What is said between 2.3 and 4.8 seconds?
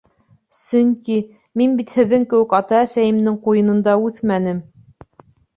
кеүек ата-әсәйемдең ҡуйынында үҫмәнем.